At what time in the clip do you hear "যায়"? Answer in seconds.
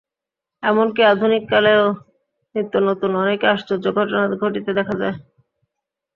5.01-5.15